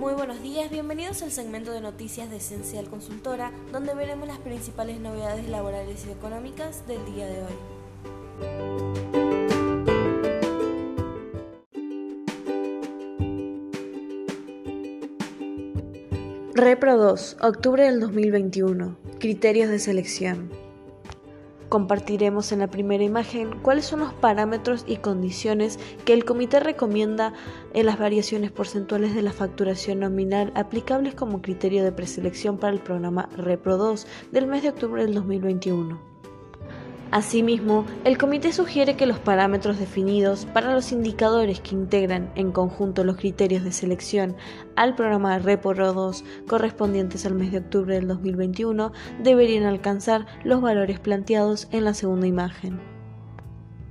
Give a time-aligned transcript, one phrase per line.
[0.00, 4.98] Muy buenos días, bienvenidos al segmento de noticias de Esencial Consultora, donde veremos las principales
[4.98, 7.52] novedades laborales y económicas del día de hoy.
[16.54, 18.96] Repro 2, octubre del 2021.
[19.18, 20.69] Criterios de selección.
[21.70, 27.32] Compartiremos en la primera imagen cuáles son los parámetros y condiciones que el comité recomienda
[27.74, 32.80] en las variaciones porcentuales de la facturación nominal aplicables como criterio de preselección para el
[32.80, 36.09] programa Repro 2 del mes de octubre del 2021.
[37.12, 43.02] Asimismo, el comité sugiere que los parámetros definidos para los indicadores que integran en conjunto
[43.02, 44.36] los criterios de selección
[44.76, 48.92] al programa Reporo 2 correspondientes al mes de octubre del 2021
[49.24, 52.80] deberían alcanzar los valores planteados en la segunda imagen.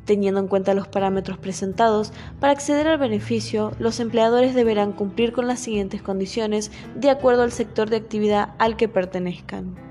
[0.05, 5.45] Teniendo en cuenta los parámetros presentados, para acceder al beneficio, los empleadores deberán cumplir con
[5.45, 9.88] las siguientes condiciones de acuerdo al sector de actividad al que pertenezcan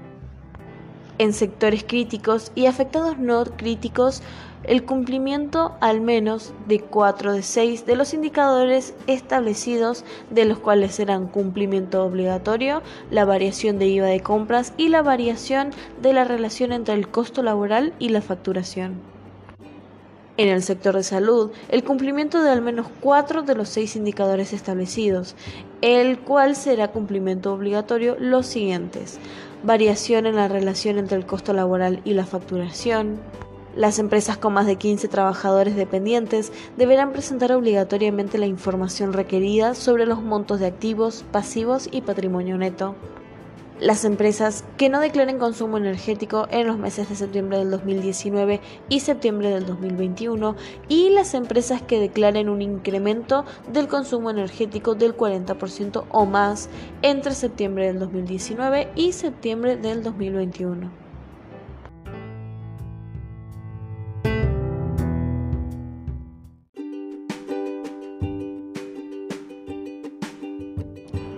[1.19, 4.23] en sectores críticos y afectados no críticos
[4.65, 10.95] el cumplimiento al menos de 4 de 6 de los indicadores establecidos, de los cuales
[10.95, 15.71] serán cumplimiento obligatorio, la variación de IVA de compras y la variación
[16.03, 19.01] de la relación entre el costo laboral y la facturación.
[20.37, 24.53] En el sector de salud, el cumplimiento de al menos cuatro de los seis indicadores
[24.53, 25.35] establecidos,
[25.81, 29.19] el cual será cumplimiento obligatorio los siguientes
[29.63, 33.21] variación en la relación entre el costo laboral y la facturación.
[33.75, 40.07] Las empresas con más de 15 trabajadores dependientes deberán presentar obligatoriamente la información requerida sobre
[40.07, 42.97] los montos de activos, pasivos y patrimonio neto
[43.81, 49.01] las empresas que no declaren consumo energético en los meses de septiembre del 2019 y
[49.01, 50.57] septiembre del 2021
[50.89, 56.69] y las empresas que declaren un incremento del consumo energético del 40% o más
[57.03, 61.08] entre septiembre del 2019 y septiembre del 2021.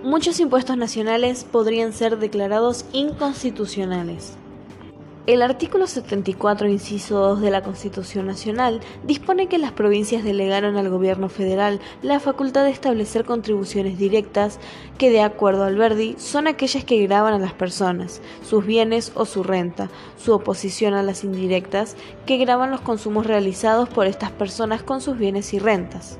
[0.03, 4.37] Muchos impuestos nacionales podrían ser declarados inconstitucionales.
[5.27, 10.89] El artículo 74, inciso 2 de la Constitución Nacional dispone que las provincias delegaron al
[10.89, 14.59] gobierno federal la facultad de establecer contribuciones directas
[14.97, 19.25] que, de acuerdo al Verdi, son aquellas que graban a las personas, sus bienes o
[19.25, 21.95] su renta, su oposición a las indirectas,
[22.25, 26.17] que graban los consumos realizados por estas personas con sus bienes y rentas.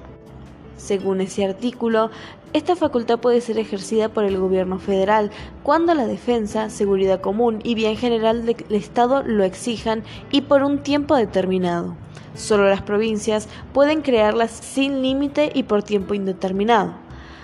[0.77, 2.09] Según ese artículo,
[2.53, 5.31] esta facultad puede ser ejercida por el gobierno federal
[5.63, 10.79] cuando la defensa, seguridad común y bien general del Estado lo exijan y por un
[10.79, 11.95] tiempo determinado.
[12.35, 16.93] Solo las provincias pueden crearlas sin límite y por tiempo indeterminado.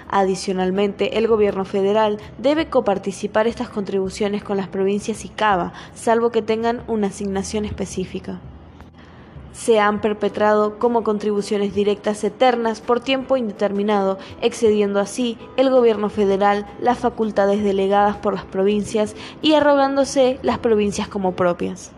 [0.09, 6.41] Adicionalmente, el gobierno federal debe coparticipar estas contribuciones con las provincias y CABA, salvo que
[6.41, 8.41] tengan una asignación específica
[9.57, 16.67] se han perpetrado como contribuciones directas eternas por tiempo indeterminado, excediendo así el gobierno federal
[16.79, 21.91] las facultades delegadas por las provincias y arrogándose las provincias como propias.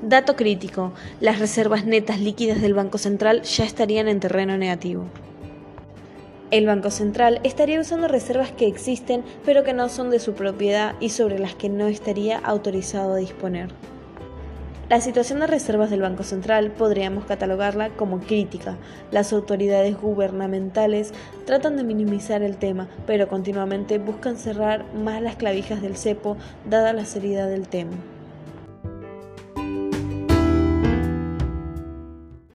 [0.00, 5.06] Dato crítico, las reservas netas líquidas del Banco Central ya estarían en terreno negativo.
[6.52, 10.94] El Banco Central estaría usando reservas que existen pero que no son de su propiedad
[11.00, 13.70] y sobre las que no estaría autorizado a disponer.
[14.90, 18.76] La situación de reservas del Banco Central podríamos catalogarla como crítica.
[19.10, 21.14] Las autoridades gubernamentales
[21.46, 26.36] tratan de minimizar el tema, pero continuamente buscan cerrar más las clavijas del cepo
[26.68, 27.96] dada la seriedad del tema.